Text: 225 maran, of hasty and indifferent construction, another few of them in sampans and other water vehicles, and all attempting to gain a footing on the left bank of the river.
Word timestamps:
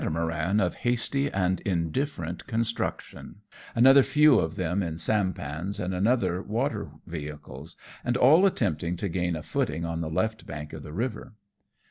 225 0.03 0.25
maran, 0.47 0.59
of 0.59 0.73
hasty 0.79 1.31
and 1.31 1.59
indifferent 1.61 2.47
construction, 2.47 3.35
another 3.75 4.01
few 4.01 4.39
of 4.39 4.55
them 4.55 4.81
in 4.81 4.97
sampans 4.97 5.79
and 5.79 5.93
other 6.07 6.41
water 6.41 6.89
vehicles, 7.05 7.75
and 8.03 8.17
all 8.17 8.47
attempting 8.47 8.95
to 8.97 9.07
gain 9.07 9.35
a 9.35 9.43
footing 9.43 9.85
on 9.85 10.01
the 10.01 10.09
left 10.09 10.47
bank 10.47 10.73
of 10.73 10.81
the 10.81 10.91
river. 10.91 11.33